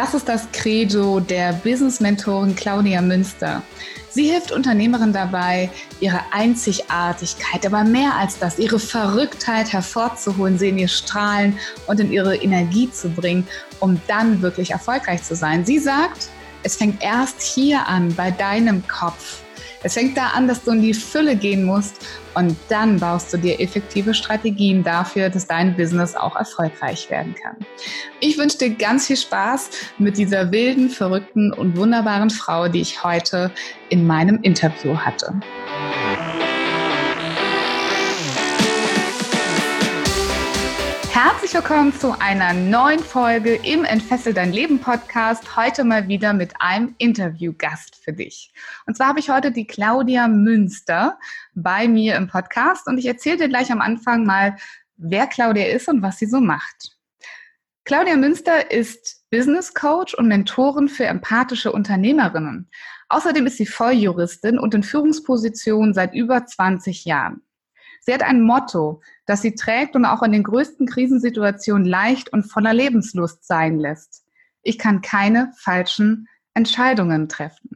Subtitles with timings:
[0.00, 3.64] Das ist das Credo der Business-Mentorin Claudia Münster.
[4.10, 10.78] Sie hilft Unternehmerinnen dabei, ihre Einzigartigkeit, aber mehr als das, ihre Verrücktheit hervorzuholen, sie in
[10.78, 13.44] ihr Strahlen und in ihre Energie zu bringen,
[13.80, 15.64] um dann wirklich erfolgreich zu sein.
[15.64, 16.28] Sie sagt,
[16.62, 19.40] es fängt erst hier an, bei deinem Kopf.
[19.82, 23.36] Es fängt da an, dass du in die Fülle gehen musst und dann baust du
[23.36, 27.56] dir effektive Strategien dafür, dass dein Business auch erfolgreich werden kann.
[28.20, 33.04] Ich wünsche dir ganz viel Spaß mit dieser wilden, verrückten und wunderbaren Frau, die ich
[33.04, 33.52] heute
[33.88, 35.32] in meinem Interview hatte.
[41.20, 45.56] Herzlich willkommen zu einer neuen Folge im Entfessel dein Leben Podcast.
[45.56, 48.52] Heute mal wieder mit einem Interviewgast für dich.
[48.86, 51.18] Und zwar habe ich heute die Claudia Münster
[51.56, 54.58] bei mir im Podcast und ich erzähle dir gleich am Anfang mal,
[54.96, 56.96] wer Claudia ist und was sie so macht.
[57.84, 62.70] Claudia Münster ist Business Coach und Mentorin für empathische Unternehmerinnen.
[63.08, 67.42] Außerdem ist sie Volljuristin und in Führungspositionen seit über 20 Jahren.
[68.00, 72.44] Sie hat ein Motto, das sie trägt und auch in den größten Krisensituationen leicht und
[72.44, 74.24] voller Lebenslust sein lässt.
[74.62, 77.70] Ich kann keine falschen Entscheidungen treffen.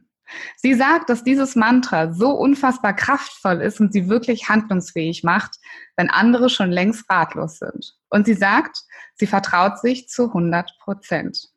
[0.55, 5.57] Sie sagt, dass dieses Mantra so unfassbar kraftvoll ist und sie wirklich handlungsfähig macht,
[5.95, 7.95] wenn andere schon längst ratlos sind.
[8.09, 8.79] Und sie sagt,
[9.15, 11.49] sie vertraut sich zu 100 Prozent.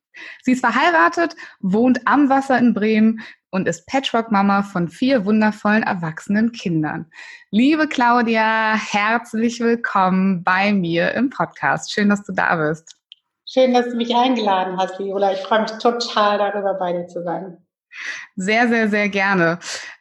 [0.42, 6.52] Sie ist verheiratet, wohnt am Wasser in Bremen und ist Patchwork-Mama von vier wundervollen erwachsenen
[6.52, 7.06] Kindern.
[7.50, 11.92] Liebe Claudia, herzlich willkommen bei mir im Podcast.
[11.92, 12.96] Schön, dass du da bist.
[13.48, 15.32] Schön, dass du mich eingeladen hast, Viola.
[15.32, 17.58] Ich freue mich total darüber, bei dir zu sein.
[18.34, 19.58] Sehr, sehr, sehr gerne.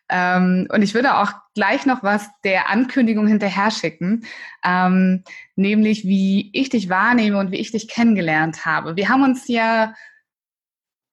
[0.09, 4.25] Ähm, und ich würde auch gleich noch was der Ankündigung hinterher schicken,
[4.63, 5.23] ähm,
[5.55, 8.95] nämlich wie ich dich wahrnehme und wie ich dich kennengelernt habe.
[8.95, 9.93] Wir haben uns ja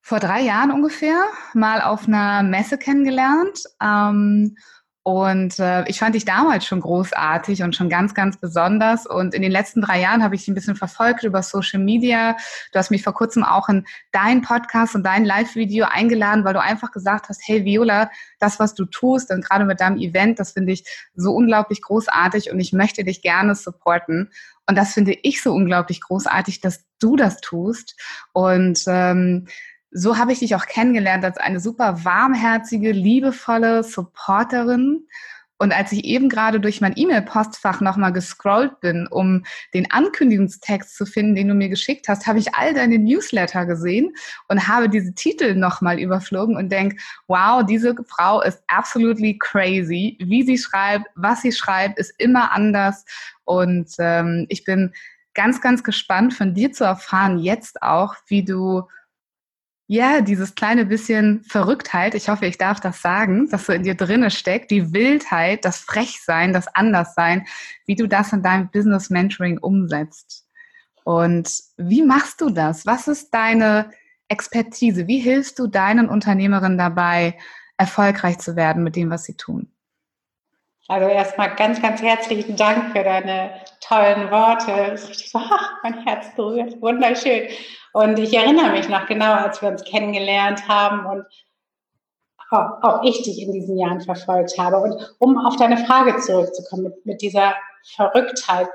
[0.02, 1.24] vor drei Jahren ungefähr
[1.54, 3.62] mal auf einer Messe kennengelernt.
[3.80, 4.56] Ähm,
[5.04, 9.04] und äh, ich fand dich damals schon großartig und schon ganz, ganz besonders.
[9.04, 12.36] Und in den letzten drei Jahren habe ich dich ein bisschen verfolgt über Social Media.
[12.72, 16.60] Du hast mich vor kurzem auch in deinen Podcast und dein Live-Video eingeladen, weil du
[16.60, 20.52] einfach gesagt hast, hey Viola, das, was du tust, und gerade mit deinem Event, das
[20.52, 20.84] finde ich
[21.14, 24.30] so unglaublich großartig und ich möchte dich gerne supporten.
[24.68, 28.00] Und das finde ich so unglaublich großartig, dass du das tust.
[28.32, 29.48] Und ähm,
[29.92, 35.06] so habe ich dich auch kennengelernt als eine super warmherzige, liebevolle Supporterin.
[35.58, 39.44] Und als ich eben gerade durch mein E-Mail-Postfach nochmal gescrollt bin, um
[39.74, 44.12] den Ankündigungstext zu finden, den du mir geschickt hast, habe ich all deine Newsletter gesehen
[44.48, 46.96] und habe diese Titel nochmal überflogen und denke,
[47.28, 50.18] wow, diese Frau ist absolutely crazy.
[50.20, 53.04] Wie sie schreibt, was sie schreibt, ist immer anders.
[53.44, 54.92] Und ähm, ich bin
[55.34, 58.82] ganz, ganz gespannt von dir zu erfahren, jetzt auch, wie du
[59.92, 63.94] ja, dieses kleine bisschen Verrücktheit, ich hoffe, ich darf das sagen, dass so in dir
[63.94, 67.46] drinne steckt, die Wildheit, das Frechsein, das Anderssein,
[67.84, 70.46] wie du das in deinem Business Mentoring umsetzt.
[71.04, 72.86] Und wie machst du das?
[72.86, 73.90] Was ist deine
[74.28, 75.08] Expertise?
[75.08, 77.36] Wie hilfst du deinen Unternehmerinnen dabei,
[77.76, 79.74] erfolgreich zu werden mit dem, was sie tun?
[80.92, 84.92] Also erstmal ganz, ganz herzlichen Dank für deine tollen Worte.
[85.10, 87.48] Ich so, ach, mein Herz berührt, wunderschön.
[87.94, 91.24] Und ich erinnere mich noch genau, als wir uns kennengelernt haben und
[92.50, 94.76] auch, ich dich in diesen Jahren verfolgt habe.
[94.76, 97.54] Und um auf deine Frage zurückzukommen, mit, mit dieser
[97.94, 98.68] Verrücktheit.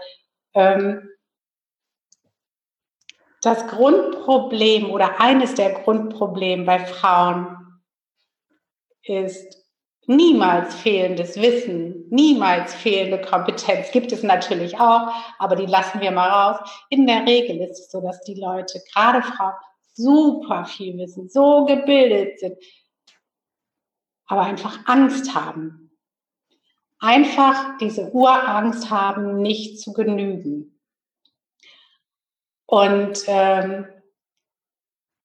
[0.56, 1.08] Ähm,
[3.44, 7.80] das Grundproblem oder eines der Grundprobleme bei Frauen
[9.04, 9.57] ist
[10.08, 13.92] niemals fehlendes Wissen, niemals fehlende Kompetenz.
[13.92, 16.70] Gibt es natürlich auch, aber die lassen wir mal raus.
[16.90, 19.54] In der Regel ist es so, dass die Leute, gerade Frauen,
[19.94, 22.58] super viel wissen, so gebildet sind,
[24.28, 25.92] aber einfach Angst haben.
[27.00, 30.80] Einfach diese Urangst haben, nicht zu genügen.
[32.66, 33.88] Und ähm,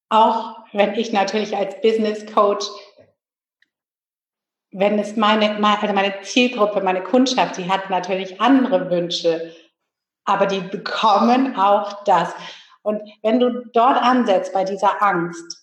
[0.08, 2.67] auch wenn ich natürlich als Business Coach
[4.72, 9.54] wenn es meine, also meine Zielgruppe, meine Kundschaft, die hat natürlich andere Wünsche,
[10.24, 12.34] aber die bekommen auch das.
[12.82, 15.62] Und wenn du dort ansetzt bei dieser Angst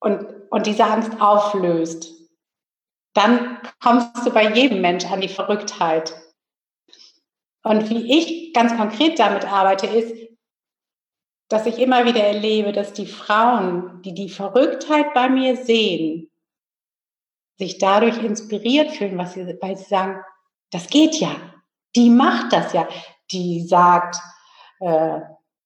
[0.00, 2.14] und, und diese Angst auflöst,
[3.14, 6.14] dann kommst du bei jedem Mensch an die Verrücktheit.
[7.64, 10.27] Und wie ich ganz konkret damit arbeite, ist,
[11.48, 16.30] dass ich immer wieder erlebe, dass die Frauen, die die Verrücktheit bei mir sehen,
[17.58, 20.20] sich dadurch inspiriert fühlen, was sie, weil sie sagen,
[20.70, 21.30] das geht ja,
[21.96, 22.86] die macht das ja,
[23.32, 24.16] die sagt
[24.80, 25.20] äh,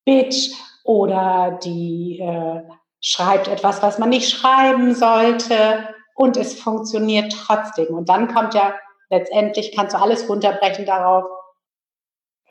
[0.04, 0.50] Bitch
[0.84, 2.62] oder die äh,
[3.00, 7.94] schreibt etwas, was man nicht schreiben sollte und es funktioniert trotzdem.
[7.94, 8.74] Und dann kommt ja
[9.10, 11.24] letztendlich, kannst du alles runterbrechen darauf,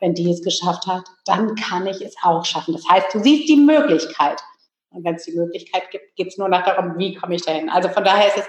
[0.02, 2.74] wenn die es geschafft hat, dann kann ich es auch schaffen.
[2.74, 4.42] Das heißt, du siehst die Möglichkeit.
[4.90, 7.70] Und wenn es die Möglichkeit gibt, geht es nur nach darum, wie komme ich dahin.
[7.70, 8.46] Also von daher ist es,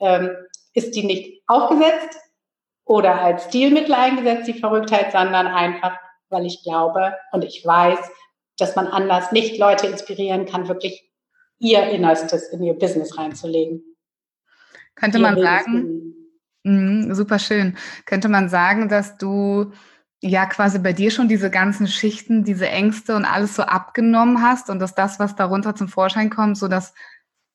[0.00, 0.30] ähm,
[0.74, 2.18] ist die nicht aufgesetzt
[2.84, 5.96] oder als Stilmittel eingesetzt, die Verrücktheit, sondern einfach,
[6.28, 7.98] weil ich glaube und ich weiß,
[8.58, 11.10] dass man anders nicht Leute inspirieren kann, wirklich
[11.58, 13.82] ihr Innerstes in ihr Business reinzulegen.
[14.94, 16.14] Könnte man sagen,
[16.64, 19.72] mh, super schön, könnte man sagen, dass du
[20.22, 24.70] ja quasi bei dir schon diese ganzen Schichten, diese Ängste und alles so abgenommen hast
[24.70, 26.94] und dass das, was darunter zum Vorschein kommt, so dass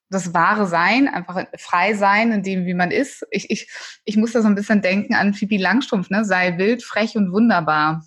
[0.10, 3.25] das wahre Sein, einfach frei sein in dem, wie man ist.
[3.31, 3.69] Ich, ich,
[4.06, 6.24] ich muss da so ein bisschen denken an Pippi Langstrumpf, ne?
[6.24, 8.04] Sei wild, frech und wunderbar.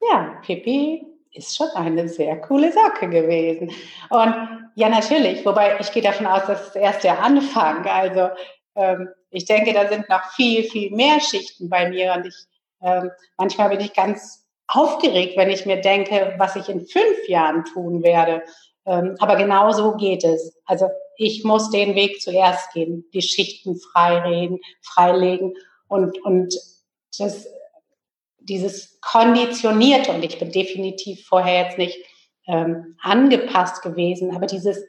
[0.00, 3.70] Ja, Pippi ist schon eine sehr coole Socke gewesen.
[4.10, 4.34] Und
[4.74, 7.86] ja, natürlich, wobei ich gehe davon aus, dass es erst der Anfang.
[7.86, 8.30] Also
[8.74, 12.14] ähm, ich denke, da sind noch viel, viel mehr Schichten bei mir.
[12.14, 12.34] Und ich
[12.82, 17.64] ähm, manchmal bin ich ganz aufgeregt, wenn ich mir denke, was ich in fünf Jahren
[17.64, 18.42] tun werde.
[18.86, 20.56] Ähm, aber genau so geht es.
[20.66, 25.54] Also ich muss den Weg zuerst gehen, die Schichten freireden, freilegen
[25.88, 26.54] und, und
[27.18, 27.46] das
[28.44, 31.98] dieses Konditionierte, und ich bin definitiv vorher jetzt nicht
[32.46, 34.84] ähm, angepasst gewesen, aber dieses,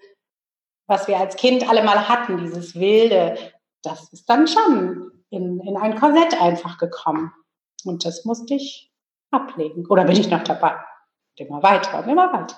[0.87, 3.37] was wir als Kind alle mal hatten, dieses Wilde,
[3.81, 7.31] das ist dann schon in, in ein Korsett einfach gekommen.
[7.85, 8.91] Und das musste ich
[9.31, 9.85] ablegen.
[9.87, 10.75] Oder bin ich noch dabei?
[11.37, 12.55] immer weiter und immer weiter.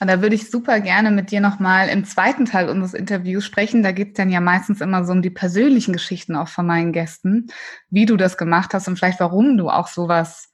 [0.00, 3.82] Und da würde ich super gerne mit dir nochmal im zweiten Teil unseres Interviews sprechen.
[3.82, 6.92] Da geht es dann ja meistens immer so um die persönlichen Geschichten auch von meinen
[6.92, 7.48] Gästen,
[7.90, 10.52] wie du das gemacht hast und vielleicht warum du auch sowas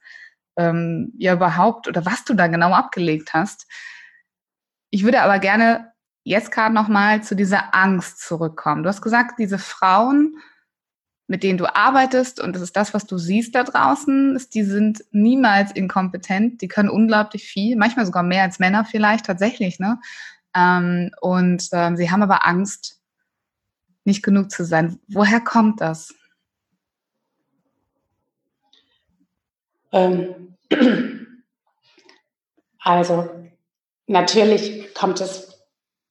[0.57, 3.67] ähm, ja überhaupt oder was du da genau abgelegt hast.
[4.89, 5.91] Ich würde aber gerne
[6.23, 8.81] jetzt gerade nochmal zu dieser Angst zurückkommen.
[8.81, 10.37] Du hast gesagt, diese Frauen
[11.27, 14.63] mit denen du arbeitest, und das ist das, was du siehst da draußen, ist, die
[14.63, 19.99] sind niemals inkompetent, die können unglaublich viel, manchmal sogar mehr als Männer vielleicht tatsächlich, ne?
[20.55, 23.01] Ähm, und ähm, sie haben aber Angst,
[24.05, 24.99] nicht genug zu sein.
[25.07, 26.13] Woher kommt das?
[29.91, 30.55] Ähm,
[32.79, 33.29] also
[34.05, 35.54] natürlich kommt es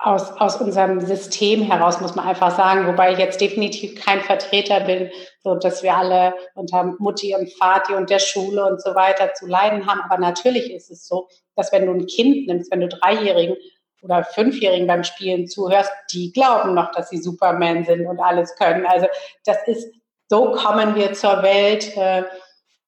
[0.04, 4.80] aus, aus unserem System heraus, muss man einfach sagen, wobei ich jetzt definitiv kein Vertreter
[4.80, 5.10] bin,
[5.42, 9.46] so dass wir alle unter Mutti und Vati und der Schule und so weiter zu
[9.46, 10.02] leiden haben.
[10.02, 13.56] Aber natürlich ist es so, dass wenn du ein Kind nimmst, wenn du Dreijährigen
[14.02, 18.84] oder Fünfjährigen beim Spielen zuhörst, die glauben noch, dass sie Superman sind und alles können.
[18.84, 19.06] Also
[19.46, 19.90] das ist,
[20.28, 21.96] so kommen wir zur Welt.
[21.96, 22.24] Äh,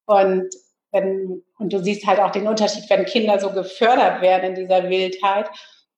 [0.04, 0.54] und
[0.92, 4.90] wenn, und du siehst halt auch den Unterschied, wenn Kinder so gefördert werden in dieser
[4.90, 5.48] Wildheit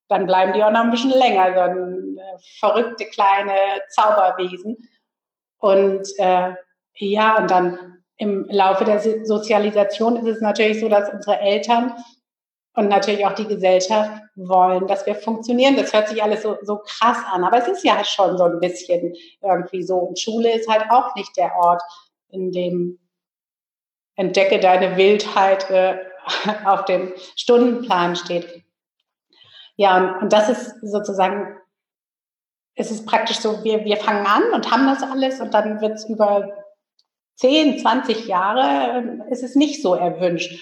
[0.09, 3.53] dann bleiben die auch noch ein bisschen länger, so ein, äh, verrückte kleine
[3.91, 4.77] Zauberwesen.
[5.59, 6.55] Und äh,
[6.95, 11.93] ja, und dann im Laufe der Sozialisation ist es natürlich so, dass unsere Eltern
[12.75, 15.77] und natürlich auch die Gesellschaft wollen, dass wir funktionieren.
[15.77, 18.61] Das hört sich alles so, so krass an, aber es ist ja schon so ein
[18.61, 19.97] bisschen irgendwie so.
[19.97, 21.83] Und Schule ist halt auch nicht der Ort,
[22.31, 22.99] in dem
[24.15, 25.99] entdecke deine Wildheit äh,
[26.65, 28.65] auf dem Stundenplan steht.
[29.79, 31.57] Ja, und, das ist sozusagen,
[32.75, 35.95] es ist praktisch so, wir, wir fangen an und haben das alles und dann wird
[35.95, 36.53] es über
[37.37, 40.61] 10, 20 Jahre, äh, ist es nicht so erwünscht.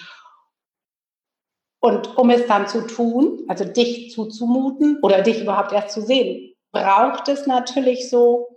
[1.79, 6.53] Und um es dann zu tun, also dich zuzumuten oder dich überhaupt erst zu sehen,
[6.71, 8.55] braucht es natürlich so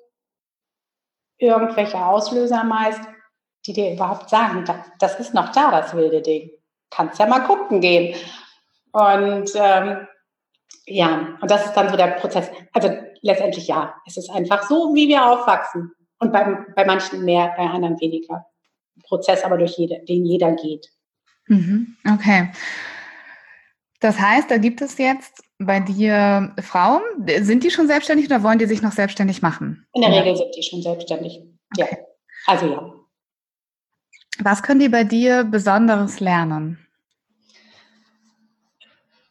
[1.38, 3.00] irgendwelche Auslöser meist,
[3.64, 4.64] die dir überhaupt sagen,
[4.98, 6.50] das ist noch da, das wilde Ding.
[6.90, 8.14] Kannst ja mal gucken gehen.
[8.92, 10.06] Und ähm,
[10.86, 12.50] ja, und das ist dann so der Prozess.
[12.72, 12.90] Also
[13.22, 15.92] letztendlich ja, es ist einfach so, wie wir aufwachsen.
[16.18, 18.46] Und bei, bei manchen mehr, bei anderen weniger.
[19.04, 20.86] Prozess aber durch jede, den jeder geht.
[21.46, 22.50] Mhm, okay.
[24.00, 27.02] Das heißt, da gibt es jetzt bei dir Frauen,
[27.40, 29.86] sind die schon selbstständig oder wollen die sich noch selbstständig machen?
[29.92, 30.10] In der.
[30.10, 31.40] Regel sind die schon selbstständig.
[31.76, 31.88] Okay.
[31.90, 31.98] Ja.
[32.46, 32.92] Also ja.
[34.38, 36.86] Was können die bei dir Besonderes lernen?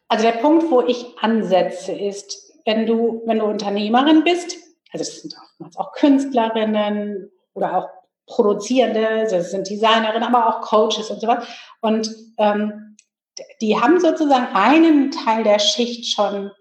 [0.09, 4.57] Also der Punkt, wo ich ansetze, ist, wenn du, wenn du Unternehmerin bist,
[4.91, 7.89] also das sind oftmals auch Künstlerinnen oder auch
[8.25, 11.47] Produzierende, das sind Designerinnen, aber auch Coaches und so was.
[11.81, 12.97] Und ähm,
[13.61, 16.51] die haben sozusagen einen Teil der Schicht schon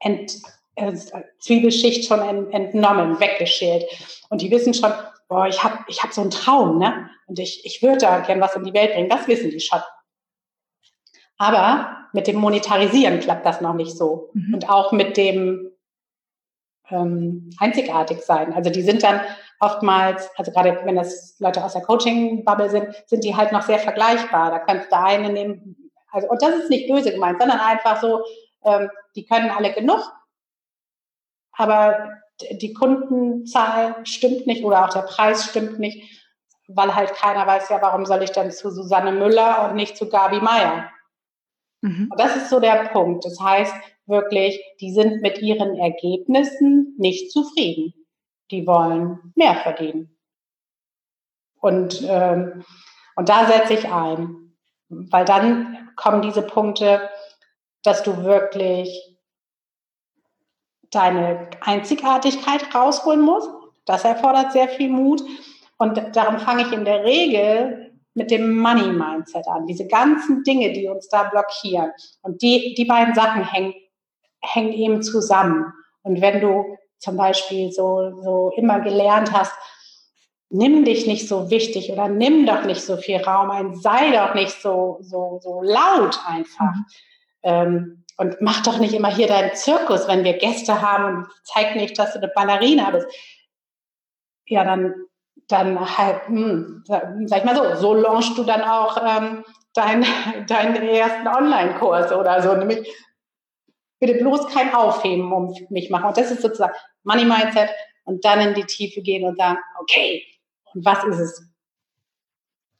[0.00, 0.36] ent,
[0.76, 0.92] äh,
[1.40, 3.84] Zwiebelschicht schon ent, entnommen, weggeschält.
[4.30, 4.92] Und die wissen schon,
[5.28, 7.10] boah, ich habe ich hab so einen Traum, ne?
[7.26, 9.08] Und ich, ich würde da gern was in die Welt bringen.
[9.08, 9.80] Das wissen die schon.
[11.38, 14.30] Aber mit dem Monetarisieren klappt das noch nicht so.
[14.34, 14.54] Mhm.
[14.54, 15.70] Und auch mit dem
[16.90, 18.52] ähm, einzigartig sein.
[18.52, 19.20] Also die sind dann
[19.60, 23.78] oftmals, also gerade wenn das Leute aus der Coaching-Bubble sind, sind die halt noch sehr
[23.78, 24.50] vergleichbar.
[24.50, 28.24] Da kannst du eine nehmen, also, und das ist nicht böse gemeint, sondern einfach so,
[28.64, 30.00] ähm, die können alle genug,
[31.52, 32.10] aber
[32.50, 36.02] die Kundenzahl stimmt nicht oder auch der Preis stimmt nicht,
[36.66, 40.08] weil halt keiner weiß, ja, warum soll ich dann zu Susanne Müller und nicht zu
[40.08, 40.90] Gabi Meier?
[41.84, 42.10] Mhm.
[42.16, 43.26] Das ist so der Punkt.
[43.26, 43.74] Das heißt
[44.06, 47.92] wirklich, die sind mit ihren Ergebnissen nicht zufrieden.
[48.50, 50.16] Die wollen mehr verdienen.
[51.60, 52.64] Und, ähm,
[53.16, 54.56] und da setze ich ein,
[54.88, 57.10] weil dann kommen diese Punkte,
[57.82, 59.18] dass du wirklich
[60.90, 63.50] deine Einzigartigkeit rausholen musst.
[63.84, 65.22] Das erfordert sehr viel Mut.
[65.76, 69.66] Und darum fange ich in der Regel mit dem Money Mindset an.
[69.66, 71.90] Diese ganzen Dinge, die uns da blockieren.
[72.22, 73.74] Und die, die beiden Sachen hängen,
[74.40, 75.72] hängen eben zusammen.
[76.02, 79.52] Und wenn du zum Beispiel so, so immer gelernt hast,
[80.50, 84.34] nimm dich nicht so wichtig oder nimm doch nicht so viel Raum ein, sei doch
[84.34, 86.74] nicht so, so, so laut einfach.
[87.42, 91.74] Ähm, und mach doch nicht immer hier deinen Zirkus, wenn wir Gäste haben und zeig
[91.74, 93.08] nicht, dass du eine Ballerina bist.
[94.46, 94.94] Ja, dann
[95.48, 100.04] dann halt, hm, sag ich mal so, so launchst du dann auch ähm, deinen
[100.46, 102.54] dein ersten Online-Kurs oder so.
[102.54, 102.88] Nämlich
[103.98, 106.06] bitte bloß kein Aufheben um mich machen.
[106.06, 107.70] Und das ist sozusagen Money Mindset
[108.04, 110.22] und dann in die Tiefe gehen und sagen, okay,
[110.72, 111.50] und was ist es,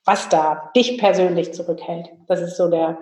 [0.04, 2.08] was da dich persönlich zurückhält?
[2.28, 2.98] Das ist so der,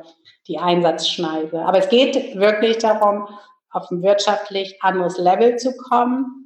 [0.48, 1.62] die Einsatzschneise.
[1.62, 3.28] Aber es geht wirklich darum,
[3.70, 6.41] auf ein wirtschaftlich anderes Level zu kommen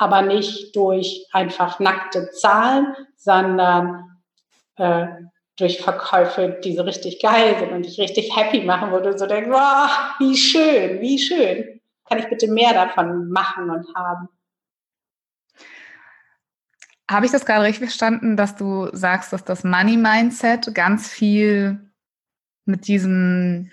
[0.00, 4.22] aber nicht durch einfach nackte Zahlen, sondern
[4.76, 5.06] äh,
[5.58, 9.26] durch Verkäufe, die so richtig geil sind und dich richtig happy machen, wo du so
[9.26, 11.82] denkst, wow, wie schön, wie schön.
[12.08, 14.28] Kann ich bitte mehr davon machen und haben?
[17.10, 21.92] Habe ich das gerade richtig verstanden, dass du sagst, dass das Money Mindset ganz viel
[22.64, 23.70] mit diesem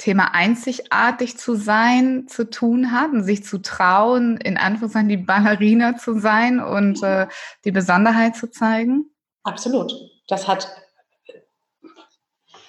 [0.00, 5.96] Thema einzigartig zu sein zu tun hat und sich zu trauen, in Anführungszeichen die Ballerina
[5.96, 7.26] zu sein und äh,
[7.64, 9.10] die Besonderheit zu zeigen?
[9.44, 9.92] Absolut.
[10.26, 10.68] Das hat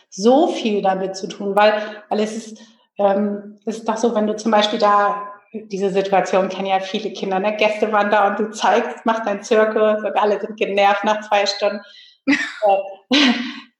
[0.09, 2.59] so viel damit zu tun, weil, weil es ist,
[2.97, 7.11] ähm, es ist doch so, wenn du zum Beispiel da diese Situation kennen ja viele
[7.11, 7.55] Kinder, ne?
[7.55, 11.45] Gäste waren da und du zeigst, machst deinen Zirkus und alle sind genervt nach zwei
[11.45, 11.81] Stunden.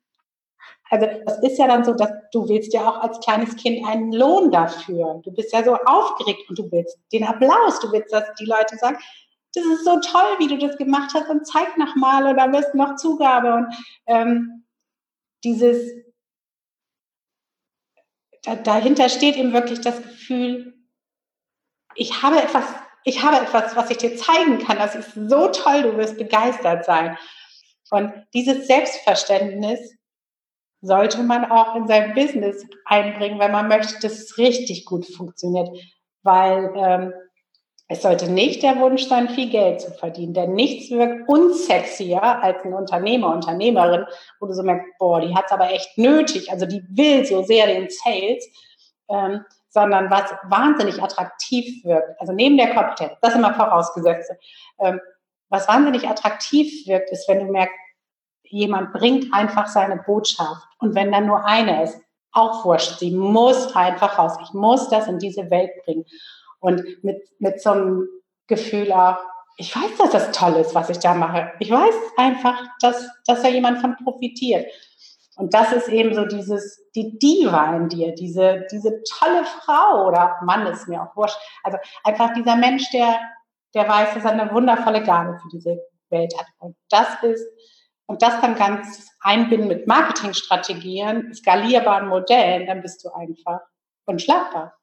[0.91, 4.11] Also das ist ja dann so, dass du willst ja auch als kleines Kind einen
[4.11, 5.21] Lohn dafür.
[5.23, 7.79] Du bist ja so aufgeregt und du willst den Applaus.
[7.79, 8.97] Du willst, dass die Leute sagen,
[9.53, 12.97] das ist so toll, wie du das gemacht hast und zeig nochmal oder wirst noch
[12.97, 13.53] Zugabe.
[13.53, 13.73] Und
[14.07, 14.65] ähm,
[15.45, 15.93] dieses,
[18.43, 20.73] da, dahinter steht eben wirklich das Gefühl,
[21.95, 22.65] ich habe etwas,
[23.05, 24.77] ich habe etwas, was ich dir zeigen kann.
[24.77, 27.17] Das ist so toll, du wirst begeistert sein.
[27.91, 30.00] Und dieses Selbstverständnis,
[30.81, 35.69] sollte man auch in sein Business einbringen, wenn man möchte, dass es richtig gut funktioniert.
[36.23, 37.13] Weil ähm,
[37.87, 42.63] es sollte nicht der Wunsch sein, viel Geld zu verdienen, denn nichts wirkt unsexier als
[42.63, 44.05] ein Unternehmer, Unternehmerin,
[44.39, 47.43] wo du so merkst, boah, die hat es aber echt nötig, also die will so
[47.43, 48.47] sehr den Sales,
[49.09, 54.31] ähm, sondern was wahnsinnig attraktiv wirkt, also neben der Kompetenz, das immer vorausgesetzt,
[54.79, 55.01] ähm,
[55.49, 57.75] was wahnsinnig attraktiv wirkt, ist, wenn du merkst,
[58.51, 60.67] jemand bringt einfach seine Botschaft.
[60.79, 61.99] Und wenn dann nur eine ist,
[62.31, 64.37] auch wurscht, sie muss einfach raus.
[64.43, 66.05] Ich muss das in diese Welt bringen.
[66.59, 68.07] Und mit, mit so einem
[68.47, 69.17] Gefühl auch,
[69.57, 71.51] ich weiß, dass das toll ist, was ich da mache.
[71.59, 74.65] Ich weiß einfach, dass, dass da jemand von profitiert.
[75.35, 80.37] Und das ist eben so dieses, die Diva in dir, diese, diese tolle Frau oder
[80.43, 81.37] Mann ist mir auch wurscht.
[81.63, 83.19] Also einfach dieser Mensch, der,
[83.73, 86.47] der weiß, dass er eine wundervolle Gabe für diese Welt hat.
[86.59, 87.45] Und das ist
[88.11, 93.61] und das dann ganz einbinden mit Marketingstrategien, skalierbaren Modellen, dann bist du einfach
[94.03, 94.77] unschlagbar.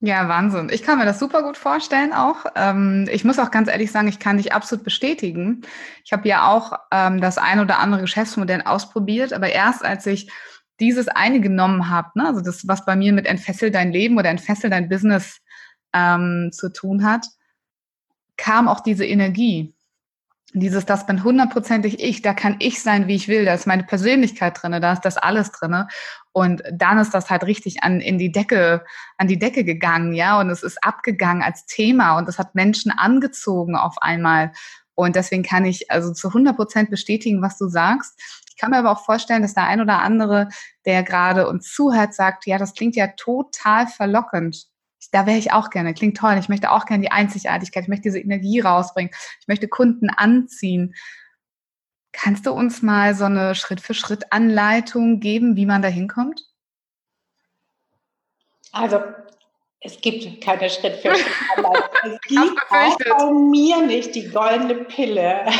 [0.00, 0.68] Ja, Wahnsinn.
[0.72, 2.44] Ich kann mir das super gut vorstellen auch.
[2.56, 5.62] Ähm, ich muss auch ganz ehrlich sagen, ich kann dich absolut bestätigen.
[6.04, 10.28] Ich habe ja auch ähm, das ein oder andere Geschäftsmodell ausprobiert, aber erst als ich
[10.80, 14.28] dieses eine genommen habe, ne, also das, was bei mir mit entfessel dein Leben oder
[14.28, 15.40] entfessel dein Business
[15.92, 17.26] ähm, zu tun hat,
[18.36, 19.75] kam auch diese Energie.
[20.54, 23.82] Dieses, das bin hundertprozentig ich, da kann ich sein, wie ich will, da ist meine
[23.82, 25.88] Persönlichkeit drinne, da ist das alles drinne.
[26.32, 28.84] Und dann ist das halt richtig an, in die Decke,
[29.18, 32.92] an die Decke gegangen, ja, und es ist abgegangen als Thema und es hat Menschen
[32.92, 34.52] angezogen auf einmal.
[34.94, 38.18] Und deswegen kann ich also zu 100 Prozent bestätigen, was du sagst.
[38.48, 40.48] Ich kann mir aber auch vorstellen, dass der ein oder andere,
[40.86, 44.68] der gerade uns zuhört, sagt, ja, das klingt ja total verlockend
[45.10, 45.94] da wäre ich auch gerne.
[45.94, 46.36] Klingt toll.
[46.38, 47.84] Ich möchte auch gerne die Einzigartigkeit.
[47.84, 49.12] Ich möchte diese Energie rausbringen.
[49.40, 50.94] Ich möchte Kunden anziehen.
[52.12, 56.42] Kannst du uns mal so eine Schritt-für-Schritt-Anleitung geben, wie man da hinkommt?
[58.72, 59.00] Also,
[59.80, 61.84] es gibt keine Schritt-für-Schritt-Anleitung.
[62.04, 65.46] es gibt auch bei mir nicht die goldene Pille.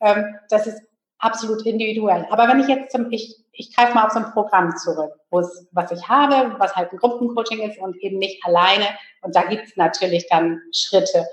[0.00, 0.80] Ähm, das ist
[1.18, 2.26] absolut individuell.
[2.30, 5.40] Aber wenn ich jetzt zum, ich ich greife mal auf so ein Programm zurück, wo
[5.40, 8.86] es, was ich habe, was halt ein Gruppencoaching ist und eben nicht alleine.
[9.20, 11.26] Und da gibt es natürlich dann Schritte.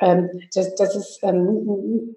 [0.00, 2.16] Ähm, das, das ist ähm,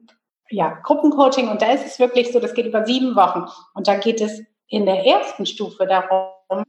[0.49, 3.45] ja Gruppencoaching und da ist es wirklich so, das geht über sieben Wochen.
[3.75, 6.63] Und da geht es in der ersten Stufe darum,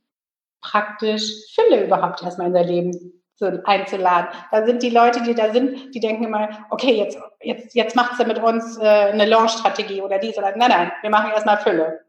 [0.61, 3.20] praktisch Fülle überhaupt erstmal in sein Leben
[3.65, 4.29] einzuladen.
[4.51, 8.17] Da sind die Leute, die da sind, die denken immer, okay, jetzt, jetzt, jetzt macht
[8.17, 12.01] sie mit uns äh, eine Launch-Strategie oder dies oder nein, nein, wir machen erstmal Fülle.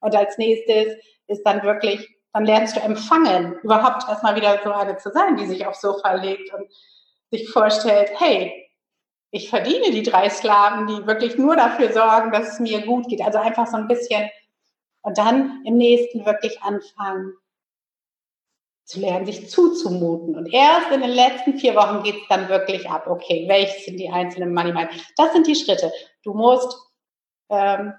[0.00, 4.96] Und als nächstes ist dann wirklich, dann lernst du empfangen, überhaupt erstmal wieder so eine
[4.96, 6.70] zu sein, die sich aufs Sofa legt und
[7.30, 8.66] sich vorstellt, hey,
[9.30, 13.22] ich verdiene die drei Sklaven, die wirklich nur dafür sorgen, dass es mir gut geht.
[13.22, 14.30] Also einfach so ein bisschen
[15.02, 17.34] und dann im nächsten wirklich anfangen
[18.86, 20.36] zu lernen, sich zuzumuten.
[20.36, 23.06] Und erst in den letzten vier Wochen geht es dann wirklich ab.
[23.08, 24.90] Okay, welches sind die einzelnen Money Mind?
[25.16, 25.92] Das sind die Schritte.
[26.22, 26.78] Du musst
[27.50, 27.92] ähm,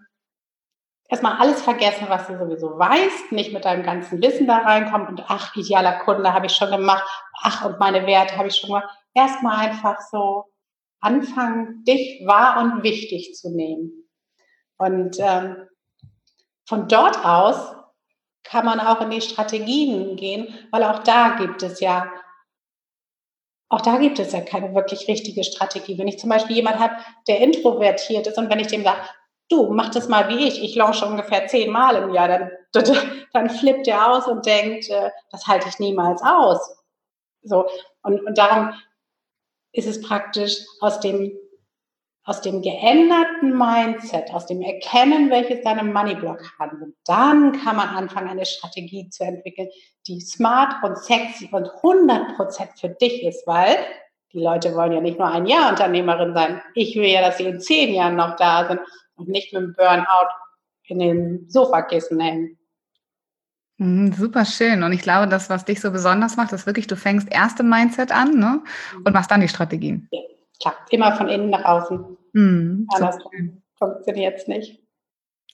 [1.10, 5.24] erstmal alles vergessen, was du sowieso weißt, nicht mit deinem ganzen Wissen da reinkommen und
[5.28, 7.04] ach, idealer Kunde habe ich schon gemacht,
[7.42, 8.90] ach, und meine Werte habe ich schon gemacht.
[9.14, 10.46] Erstmal einfach so
[11.02, 13.92] anfangen, dich wahr und wichtig zu nehmen.
[14.78, 15.68] Und ähm,
[16.66, 17.77] von dort aus
[18.44, 22.12] kann man auch in die Strategien gehen, weil auch da gibt es ja
[23.70, 25.98] auch da gibt es ja keine wirklich richtige Strategie.
[25.98, 26.96] Wenn ich zum Beispiel jemand habe,
[27.28, 29.02] der introvertiert ist und wenn ich dem sage,
[29.50, 32.28] du, mach das mal wie ich, ich launche ungefähr zehnmal im Jahr,
[32.72, 32.98] dann,
[33.34, 36.78] dann flippt er aus und denkt, äh, das halte ich niemals aus.
[37.44, 37.66] So,
[38.04, 38.74] und, und darum
[39.74, 41.38] ist es praktisch aus dem,
[42.28, 48.28] aus dem geänderten Mindset, aus dem Erkennen, welches deine Money-Blockaden sind, dann kann man anfangen,
[48.28, 49.70] eine Strategie zu entwickeln,
[50.08, 53.78] die smart und sexy und 100% für dich ist, weil
[54.34, 56.62] die Leute wollen ja nicht nur ein Jahr Unternehmerin sein.
[56.76, 58.82] Ich will ja, dass sie in zehn Jahren noch da sind
[59.16, 60.28] und nicht mit dem Burnout
[60.84, 62.60] in den Sofakissen hängen.
[63.78, 64.84] Mhm, super schön.
[64.84, 67.70] Und ich glaube, das, was dich so besonders macht, ist wirklich, du fängst erst im
[67.70, 68.62] Mindset an ne?
[69.06, 70.10] und machst dann die Strategien.
[70.12, 70.20] Ja,
[70.60, 70.76] klar.
[70.90, 72.17] Immer von innen nach außen.
[72.38, 74.80] Mhm, Andersrum funktioniert es nicht.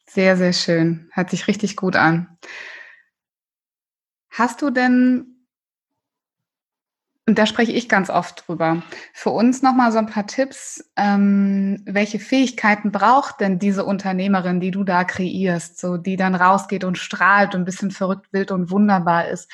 [0.06, 1.10] Sehr, sehr schön.
[1.14, 2.38] Hört sich richtig gut an.
[4.30, 5.30] Hast du denn
[7.26, 8.84] und da spreche ich ganz oft drüber.
[9.14, 10.92] Für uns nochmal so ein paar Tipps.
[10.98, 16.84] Ähm, welche Fähigkeiten braucht denn diese Unternehmerin, die du da kreierst, so die dann rausgeht
[16.84, 19.50] und strahlt und ein bisschen verrückt, wild und wunderbar ist?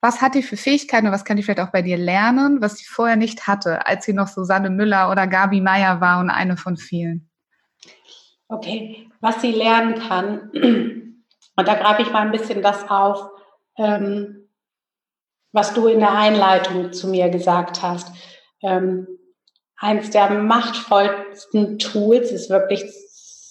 [0.00, 2.76] Was hat die für Fähigkeiten und was kann die vielleicht auch bei dir lernen, was
[2.76, 6.56] sie vorher nicht hatte, als sie noch Susanne Müller oder Gabi Meier war und eine
[6.56, 7.28] von vielen?
[8.48, 10.50] Okay, was sie lernen kann,
[11.56, 13.28] und da greife ich mal ein bisschen das auf,
[13.76, 14.48] ähm,
[15.52, 18.14] was du in der Einleitung zu mir gesagt hast.
[18.62, 19.06] Ähm,
[19.76, 22.84] eins der machtvollsten Tools ist wirklich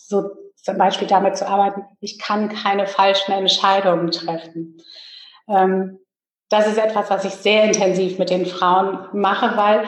[0.08, 4.78] so zum Beispiel damit zu arbeiten, ich kann keine falschen Entscheidungen treffen.
[5.48, 6.00] Ähm,
[6.50, 9.88] das ist etwas, was ich sehr intensiv mit den Frauen mache, weil,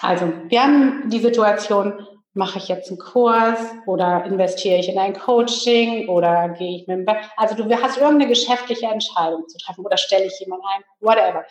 [0.00, 5.14] also, wir haben die Situation, mache ich jetzt einen Kurs oder investiere ich in ein
[5.14, 9.96] Coaching oder gehe ich mit dem, also du hast irgendeine geschäftliche Entscheidung zu treffen oder
[9.96, 11.46] stelle ich jemanden ein, whatever.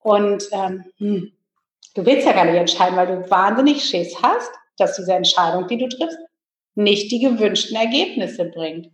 [0.00, 1.32] Und ähm, hm,
[1.94, 5.78] du willst ja gar nicht entscheiden, weil du wahnsinnig Schiss hast, dass diese Entscheidung, die
[5.78, 6.18] du triffst,
[6.74, 8.88] nicht die gewünschten Ergebnisse bringt.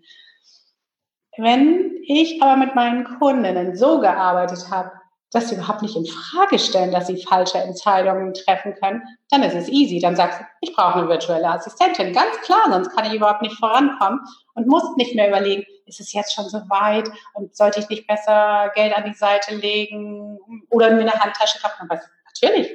[1.36, 4.92] Wenn ich aber mit meinen Kundinnen so gearbeitet habe,
[5.32, 9.54] dass sie überhaupt nicht in Frage stellen, dass sie falsche Entscheidungen treffen können, dann ist
[9.54, 9.98] es easy.
[9.98, 12.12] Dann sagst du, ich brauche eine virtuelle Assistentin.
[12.12, 14.20] Ganz klar, sonst kann ich überhaupt nicht vorankommen
[14.54, 18.06] und musst nicht mehr überlegen, ist es jetzt schon so weit und sollte ich nicht
[18.06, 21.88] besser Geld an die Seite legen oder mir eine Handtasche kaufen?
[21.88, 22.70] Aber natürlich.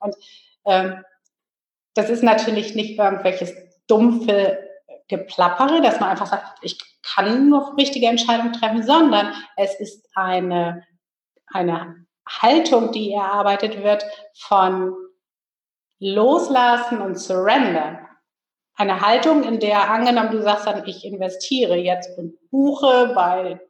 [0.00, 0.14] Und
[0.66, 1.02] ähm,
[1.94, 3.54] das ist natürlich nicht irgendwelches
[3.86, 4.58] dumpfe
[5.08, 10.86] Geplappere, dass man einfach sagt, ich kann nur richtige Entscheidungen treffen, sondern es ist eine,
[11.46, 14.94] eine Haltung, die erarbeitet wird von
[15.98, 18.00] Loslassen und Surrender.
[18.74, 23.60] Eine Haltung, in der angenommen, du sagst dann, ich investiere jetzt und buche bei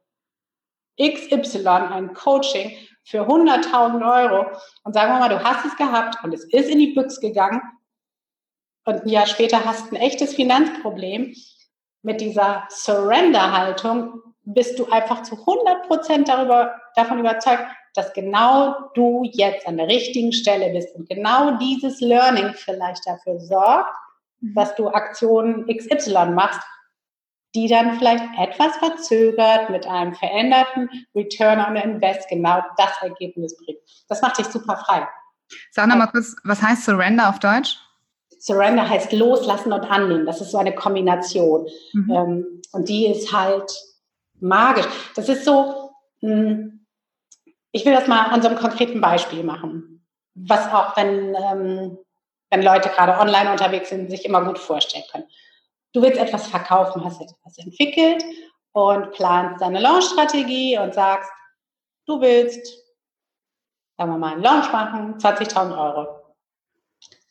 [1.01, 2.73] XY ein Coaching
[3.05, 4.47] für 100.000 Euro
[4.85, 7.61] und sagen wir mal, du hast es gehabt und es ist in die Büchse gegangen
[8.85, 11.35] und ein Jahr später hast du ein echtes Finanzproblem.
[12.03, 17.65] Mit dieser Surrender-Haltung bist du einfach zu 100 Prozent darüber, davon überzeugt,
[17.95, 23.39] dass genau du jetzt an der richtigen Stelle bist und genau dieses Learning vielleicht dafür
[23.39, 23.95] sorgt,
[24.41, 24.55] mhm.
[24.55, 26.61] dass du Aktionen XY machst,
[27.55, 33.81] die dann vielleicht etwas verzögert mit einem veränderten Return on Invest genau das Ergebnis bringt.
[34.09, 35.07] Das macht dich super frei.
[35.71, 37.77] Sag nochmal kurz, was heißt Surrender auf Deutsch?
[38.43, 40.27] Surrender heißt loslassen und annehmen.
[40.27, 41.69] Das ist so eine Kombination.
[41.93, 42.11] Mhm.
[42.11, 43.73] Ähm, und die ist halt
[44.41, 44.89] magisch.
[45.15, 46.85] Das ist so, hm,
[47.71, 51.99] ich will das mal an so einem konkreten Beispiel machen, was auch, wenn, ähm,
[52.51, 55.29] wenn Leute gerade online unterwegs sind, sich immer gut vorstellen können.
[55.93, 58.25] Du willst etwas verkaufen, hast etwas entwickelt
[58.73, 61.31] und planst deine Launch-Strategie und sagst,
[62.07, 62.67] du willst,
[63.97, 66.22] sagen wir mal, einen Launch machen, 20.000 Euro.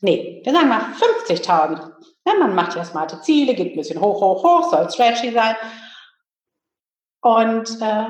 [0.01, 0.81] Nee, wir sagen mal
[1.27, 1.91] 50.000.
[2.25, 5.55] Ja, man macht ja smarte Ziele, geht ein bisschen hoch, hoch, hoch, soll stretchy sein.
[7.21, 8.05] Und äh,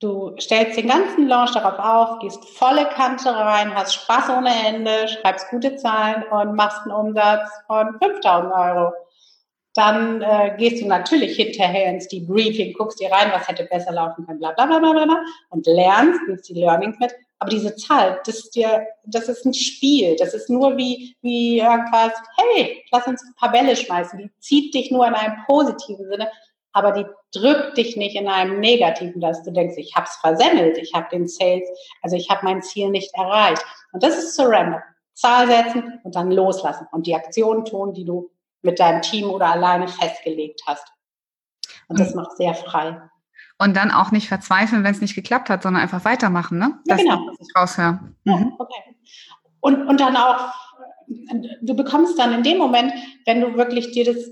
[0.00, 5.08] Du stellst den ganzen Launch darauf auf, gehst volle Kante rein, hast Spaß ohne Ende,
[5.08, 8.92] schreibst gute Zahlen und machst einen Umsatz von 5000 Euro.
[9.78, 14.26] Dann äh, gehst du natürlich hinterher ins Debriefing, guckst dir rein, was hätte besser laufen
[14.26, 17.12] können, bla bla bla bla bla und lernst, nimmst die Learnings mit.
[17.38, 20.16] Aber diese Zahl, das ist dir, das ist ein Spiel.
[20.16, 24.18] Das ist nur wie, wie irgendwas, hey, lass uns ein paar Bälle schmeißen.
[24.18, 26.28] Die zieht dich nur in einem positiven Sinne
[26.72, 30.78] aber die drückt dich nicht in einem negativen, dass du denkst, ich habe es versemmelt,
[30.78, 31.68] ich habe den Sales,
[32.02, 33.64] also ich habe mein Ziel nicht erreicht.
[33.92, 34.82] Und das ist Surrender.
[35.14, 38.30] Zahl setzen und dann loslassen und die Aktionen tun, die du
[38.62, 40.86] mit deinem Team oder alleine festgelegt hast.
[41.88, 43.00] Und das macht sehr frei.
[43.58, 46.78] Und dann auch nicht verzweifeln, wenn es nicht geklappt hat, sondern einfach weitermachen, ne?
[46.84, 47.26] Das ja, genau.
[47.28, 48.00] was ich raushöre.
[48.24, 48.54] Mhm.
[48.58, 48.96] okay.
[49.60, 50.52] Und, und dann auch,
[51.62, 52.92] du bekommst dann in dem Moment,
[53.26, 54.30] wenn du wirklich dir das,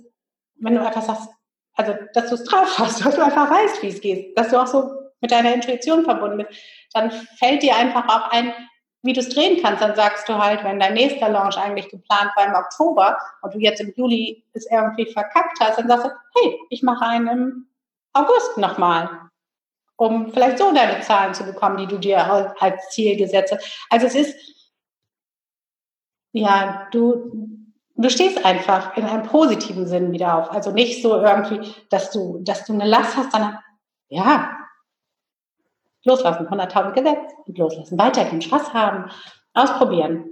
[0.61, 1.29] wenn du einfach sagst,
[1.75, 4.61] also dass du es drauf hast, dass du einfach weißt, wie es geht, dass du
[4.61, 6.61] auch so mit deiner Intuition verbunden bist,
[6.93, 8.53] dann fällt dir einfach auch ein,
[9.03, 9.83] wie du es drehen kannst.
[9.83, 13.59] Dann sagst du halt, wenn dein nächster Launch eigentlich geplant war im Oktober und du
[13.59, 17.67] jetzt im Juli es irgendwie verkackt hast, dann sagst du, hey, ich mache einen im
[18.13, 19.09] August nochmal,
[19.97, 23.87] um vielleicht so deine Zahlen zu bekommen, die du dir als Ziel gesetzt hast.
[23.91, 24.37] Also es ist,
[26.33, 27.31] ja, du,
[27.95, 30.51] du stehst einfach in einem positiven Sinn wieder auf.
[30.51, 33.59] Also nicht so irgendwie, dass du, dass du eine Last hast, sondern
[34.09, 34.66] ja,
[36.07, 39.11] loslassen, 100.000 Gesetz und loslassen, weitergehen, Spaß haben,
[39.55, 40.25] ausprobieren.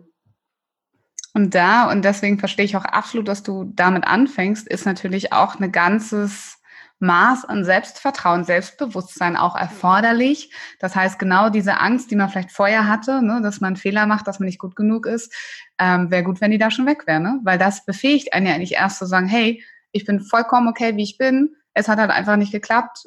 [1.34, 5.56] Und da, und deswegen verstehe ich auch absolut, dass du damit anfängst, ist natürlich auch
[5.56, 6.58] eine ganzes
[7.00, 10.52] Maß an Selbstvertrauen, Selbstbewusstsein auch erforderlich.
[10.78, 14.28] Das heißt, genau diese Angst, die man vielleicht vorher hatte, ne, dass man Fehler macht,
[14.28, 15.32] dass man nicht gut genug ist,
[15.78, 17.20] ähm, wäre gut, wenn die da schon weg wäre.
[17.20, 17.40] Ne?
[17.42, 21.02] Weil das befähigt einen ja nicht erst zu sagen, hey, ich bin vollkommen okay, wie
[21.02, 21.56] ich bin.
[21.74, 23.06] Es hat halt einfach nicht geklappt.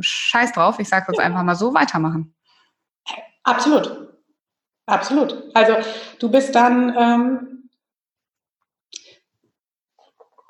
[0.00, 1.24] Scheiß drauf, ich sage ja.
[1.24, 2.34] einfach mal so, weitermachen.
[3.44, 4.08] Absolut.
[4.86, 5.44] Absolut.
[5.54, 5.74] Also
[6.18, 7.70] du bist dann, ähm,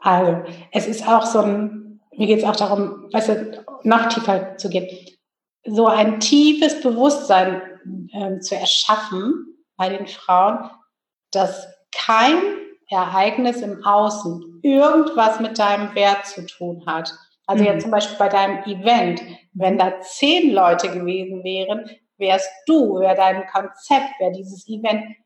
[0.01, 4.57] also es ist auch so ein, mir geht es auch darum, weißt du, noch tiefer
[4.57, 4.89] zu gehen,
[5.65, 7.63] so ein tiefes Bewusstsein
[8.13, 10.71] äh, zu erschaffen bei den Frauen,
[11.33, 12.39] dass kein
[12.91, 17.13] Ereignis im Außen irgendwas mit deinem Wert zu tun hat.
[17.49, 17.71] Also mhm.
[17.71, 19.23] jetzt zum Beispiel bei deinem Event,
[19.55, 25.17] wenn da zehn Leute gewesen wären, wärst du, wäre dein Konzept, wäre dieses Event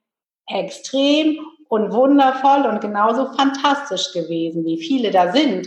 [0.47, 5.67] extrem und wundervoll und genauso fantastisch gewesen, wie viele da sind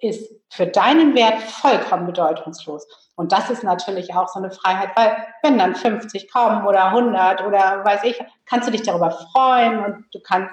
[0.00, 2.86] ist für deinen Wert vollkommen bedeutungslos.
[3.14, 7.42] Und das ist natürlich auch so eine Freiheit, weil wenn dann 50 kommen oder 100
[7.46, 10.52] oder weiß ich, kannst du dich darüber freuen und du kannst,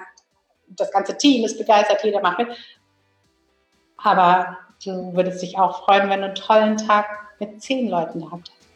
[0.68, 2.48] das ganze Team ist begeistert, jeder macht mit.
[3.98, 7.06] Aber du würdest dich auch freuen, wenn du einen tollen Tag
[7.40, 8.68] mit zehn Leuten gehabt hast.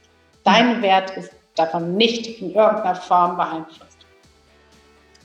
[0.45, 3.97] Dein Wert ist davon nicht in irgendeiner Form beeinflusst.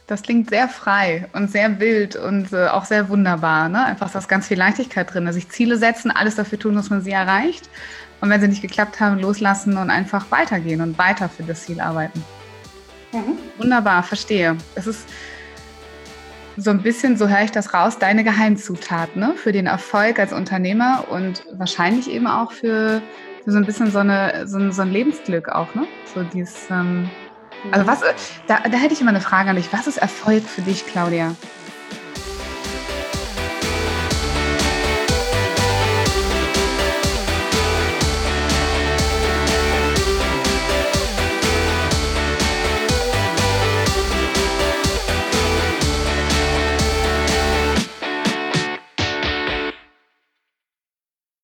[0.08, 3.70] Das klingt sehr frei und sehr wild und äh, auch sehr wunderbar.
[3.70, 3.86] Ne?
[3.86, 5.32] Einfach da ist ganz viel Leichtigkeit drin.
[5.32, 7.70] Sich Ziele setzen, alles dafür tun, dass man sie erreicht.
[8.20, 11.80] Und wenn sie nicht geklappt haben, loslassen und einfach weitergehen und weiter für das Ziel
[11.80, 12.24] arbeiten.
[13.13, 13.38] Mhm.
[13.58, 14.58] Wunderbar, verstehe.
[14.76, 15.08] Es ist
[16.58, 19.34] so ein bisschen, so höre ich das raus, deine Geheimzutat ne?
[19.36, 23.02] für den Erfolg als Unternehmer und wahrscheinlich eben auch für,
[23.44, 25.86] für so ein bisschen so, eine, so, ein, so ein Lebensglück auch, ne?
[26.14, 27.10] So dieses, ähm,
[27.72, 28.02] also was,
[28.48, 29.72] da, da hätte ich immer eine Frage an dich.
[29.72, 31.36] Was ist Erfolg für dich, Claudia?